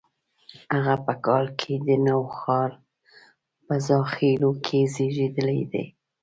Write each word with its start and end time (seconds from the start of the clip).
هغه 0.73 0.95
په 1.05 1.13
کال 1.25 1.45
کې 1.59 1.73
د 1.87 1.89
نوښار 2.05 2.71
په 3.65 3.73
زاخیلو 3.87 4.51
کې 4.65 4.79
زیږېدلي 4.93 5.61
دي. 5.71 5.83